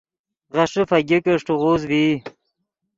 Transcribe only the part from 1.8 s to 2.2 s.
ڤئی